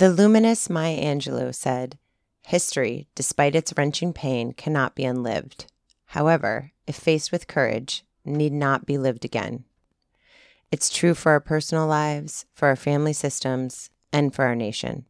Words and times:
The 0.00 0.08
luminous 0.08 0.70
Maya 0.70 0.98
Angelou 0.98 1.54
said, 1.54 1.98
History, 2.46 3.08
despite 3.14 3.54
its 3.54 3.74
wrenching 3.76 4.14
pain, 4.14 4.54
cannot 4.54 4.94
be 4.94 5.04
unlived. 5.04 5.70
However, 6.06 6.72
if 6.86 6.96
faced 6.96 7.30
with 7.30 7.46
courage, 7.46 8.02
need 8.24 8.54
not 8.54 8.86
be 8.86 8.96
lived 8.96 9.26
again. 9.26 9.64
It's 10.72 10.88
true 10.88 11.12
for 11.12 11.32
our 11.32 11.40
personal 11.40 11.86
lives, 11.86 12.46
for 12.54 12.68
our 12.68 12.76
family 12.76 13.12
systems, 13.12 13.90
and 14.10 14.34
for 14.34 14.46
our 14.46 14.54
nation. 14.54 15.04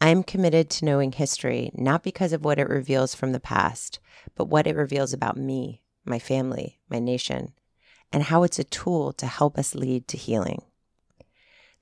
I 0.00 0.10
am 0.10 0.22
committed 0.22 0.70
to 0.70 0.84
knowing 0.84 1.10
history 1.10 1.72
not 1.74 2.04
because 2.04 2.32
of 2.32 2.44
what 2.44 2.60
it 2.60 2.68
reveals 2.68 3.16
from 3.16 3.32
the 3.32 3.40
past, 3.40 3.98
but 4.36 4.44
what 4.44 4.68
it 4.68 4.76
reveals 4.76 5.12
about 5.12 5.36
me, 5.36 5.82
my 6.04 6.20
family, 6.20 6.78
my 6.88 7.00
nation, 7.00 7.52
and 8.12 8.22
how 8.22 8.44
it's 8.44 8.60
a 8.60 8.64
tool 8.64 9.12
to 9.14 9.26
help 9.26 9.58
us 9.58 9.74
lead 9.74 10.06
to 10.06 10.16
healing. 10.16 10.62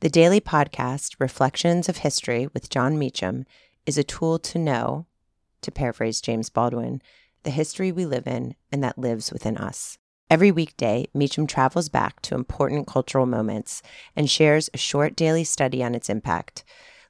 The 0.00 0.10
daily 0.10 0.42
podcast, 0.42 1.16
Reflections 1.18 1.88
of 1.88 1.96
History 1.98 2.48
with 2.52 2.68
Jon 2.68 2.98
Meacham, 2.98 3.46
is 3.86 3.96
a 3.96 4.04
tool 4.04 4.38
to 4.41 4.59
know, 4.59 5.06
to 5.62 5.73
paraphrase 5.73 6.20
James 6.20 6.50
Baldwin, 6.50 7.00
the 7.45 7.50
history 7.50 7.91
we 7.91 8.04
live 8.04 8.27
in 8.27 8.56
and 8.70 8.84
that 8.84 8.98
lives 8.98 9.32
within 9.32 9.56
us. 9.56 9.96
Every 10.28 10.51
weekday, 10.51 11.06
Meacham 11.14 11.46
travels 11.46 11.88
back 11.88 12.20
to 12.23 12.34
important 12.34 12.87
cultural 12.87 13.24
moments 13.24 13.82
and 14.14 14.30
shares 14.30 14.68
a 14.74 14.78
short 14.78 15.16
daily 15.16 15.45
study 15.45 15.82
on 15.82 15.95
its 15.95 16.10
impact, 16.10 16.62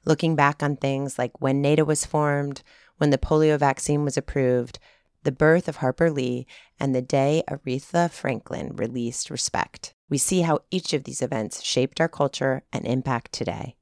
looking 0.05 0.37
back 0.37 0.63
on 0.63 0.77
things 0.77 1.19
like 1.19 1.41
when 1.41 1.61
NATO 1.61 1.83
was 1.83 2.05
formed, 2.05 2.63
when 2.99 3.09
the 3.09 3.17
polio 3.17 3.59
vaccine 3.59 4.05
was 4.05 4.15
approved, 4.15 4.79
the 5.23 5.31
birth 5.31 5.67
of 5.67 5.77
Harper 5.77 6.09
Lee, 6.09 6.47
and 6.79 6.93
the 6.93 7.01
day 7.01 7.43
Aretha 7.49 8.09
Franklin 8.09 8.75
released 8.75 9.29
Respect. 9.29 9.93
We 10.09 10.17
see 10.17 10.41
how 10.41 10.59
each 10.71 10.93
of 10.93 11.03
these 11.03 11.21
events 11.21 11.63
shaped 11.63 11.99
our 11.99 12.07
culture 12.07 12.63
and 12.71 12.85
impact 12.85 13.31
today. 13.31 13.75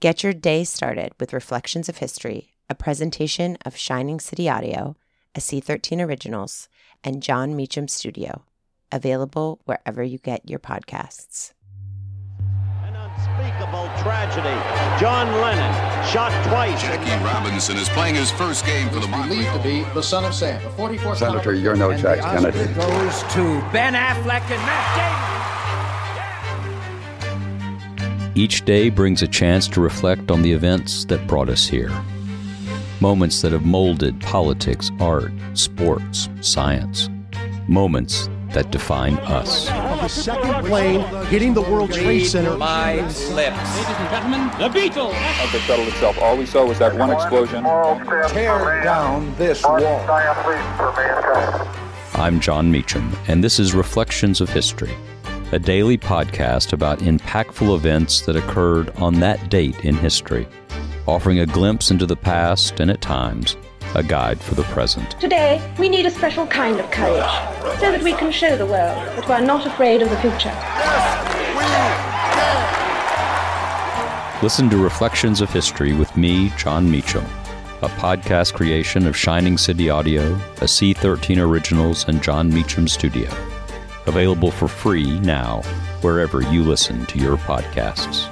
Get 0.00 0.22
your 0.22 0.32
day 0.32 0.64
started 0.64 1.12
with 1.18 1.32
Reflections 1.32 1.88
of 1.88 1.98
History, 1.98 2.52
a 2.68 2.74
presentation 2.74 3.56
of 3.64 3.76
Shining 3.76 4.20
City 4.20 4.48
Audio, 4.48 4.96
a 5.34 5.40
C13 5.40 6.04
Originals, 6.04 6.68
and 7.04 7.22
Jon 7.22 7.54
Meacham 7.54 7.88
Studio, 7.88 8.44
available 8.90 9.60
wherever 9.64 10.02
you 10.02 10.18
get 10.18 10.48
your 10.48 10.58
podcasts. 10.58 11.52
An 13.38 13.44
unspeakable 13.44 13.88
tragedy. 14.02 14.56
John 15.00 15.26
Lennon 15.40 15.72
shot 16.06 16.32
twice. 16.46 16.80
Jackie 16.80 17.10
Robinson 17.24 17.76
is 17.76 17.88
playing 17.90 18.14
his 18.14 18.30
first 18.30 18.64
game 18.64 18.88
for 18.88 19.00
the 19.00 19.06
believed 19.08 19.52
to 19.52 19.58
be 19.62 19.82
the 19.94 20.02
son 20.02 20.24
of 20.24 20.34
Sam. 20.34 20.64
A 20.64 20.70
44 20.70 21.16
Senator, 21.16 21.52
you're 21.54 21.76
no 21.76 21.94
Jack 21.96 22.20
Kennedy. 22.20 22.72
goes 22.74 23.22
to 23.34 23.60
Ben 23.72 23.94
Affleck 23.94 24.42
and 24.42 24.62
Matt 24.62 24.96
Damon. 24.96 25.36
Each 28.34 28.64
day 28.64 28.90
brings 28.90 29.22
a 29.22 29.26
chance 29.26 29.66
to 29.68 29.80
reflect 29.80 30.30
on 30.30 30.42
the 30.42 30.52
events 30.52 31.04
that 31.06 31.26
brought 31.26 31.48
us 31.48 31.66
here. 31.66 31.90
Moments 33.00 33.40
that 33.42 33.52
have 33.52 33.64
molded 33.64 34.20
politics, 34.20 34.90
art, 35.00 35.32
sports, 35.54 36.28
science. 36.40 37.08
Moments 37.68 38.28
that 38.56 38.70
define 38.70 39.16
us. 39.16 39.66
The 39.66 40.08
second 40.08 40.64
plane 40.64 41.02
hitting 41.26 41.52
the 41.52 41.60
World 41.60 41.92
Trade 41.92 42.24
Center. 42.24 42.56
Five 42.56 43.12
slips. 43.12 43.76
Ladies 43.76 43.96
and 43.98 44.08
gentlemen, 44.08 44.40
the 44.58 44.70
Beatles. 44.70 45.44
Of 45.44 45.52
the 45.52 45.58
shuttle 45.60 45.86
itself, 45.86 46.18
all 46.22 46.38
we 46.38 46.46
saw 46.46 46.64
was 46.64 46.78
that 46.78 46.96
one 46.96 47.10
explosion. 47.10 47.64
Tear 48.30 48.82
down 48.82 49.34
this 49.36 49.62
wall. 49.62 50.00
I'm 52.14 52.40
Jon 52.40 52.70
Meacham, 52.70 53.14
and 53.28 53.44
this 53.44 53.58
is 53.58 53.74
Reflections 53.74 54.40
of 54.40 54.48
History, 54.48 54.94
a 55.52 55.58
daily 55.58 55.98
podcast 55.98 56.72
about 56.72 57.00
impactful 57.00 57.74
events 57.74 58.22
that 58.22 58.36
occurred 58.36 58.88
on 58.96 59.20
that 59.20 59.50
date 59.50 59.84
in 59.84 59.94
history, 59.94 60.48
offering 61.06 61.40
a 61.40 61.46
glimpse 61.46 61.90
into 61.90 62.06
the 62.06 62.16
past 62.16 62.80
and 62.80 62.90
at 62.90 63.02
times, 63.02 63.58
a 63.96 64.02
guide 64.02 64.38
for 64.38 64.54
the 64.54 64.62
present. 64.64 65.18
Today, 65.18 65.58
we 65.78 65.88
need 65.88 66.04
a 66.04 66.10
special 66.10 66.46
kind 66.46 66.78
of 66.78 66.90
courage 66.90 67.80
so 67.80 67.90
that 67.90 68.02
we 68.02 68.12
can 68.12 68.30
show 68.30 68.54
the 68.54 68.66
world 68.66 68.98
that 69.16 69.26
we're 69.26 69.40
not 69.40 69.66
afraid 69.66 70.02
of 70.02 70.10
the 70.10 70.16
future. 70.18 70.52
Listen 74.42 74.68
to 74.68 74.76
Reflections 74.76 75.40
of 75.40 75.50
History 75.50 75.94
with 75.94 76.14
me, 76.14 76.52
Jon 76.58 76.90
Meacham, 76.90 77.24
a 77.80 77.88
podcast 77.88 78.52
creation 78.52 79.06
of 79.06 79.16
Shining 79.16 79.56
City 79.56 79.88
Audio, 79.88 80.34
a 80.34 80.66
C13 80.66 81.38
Originals, 81.38 82.06
and 82.06 82.22
Jon 82.22 82.50
Meacham 82.50 82.86
Studio. 82.86 83.30
Available 84.06 84.50
for 84.50 84.68
free 84.68 85.18
now, 85.20 85.62
wherever 86.02 86.42
you 86.42 86.62
listen 86.62 87.06
to 87.06 87.18
your 87.18 87.38
podcasts. 87.38 88.30